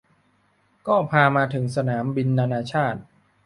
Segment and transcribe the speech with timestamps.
[0.87, 3.01] ก็พามาถึงสนามบินนานาชาติ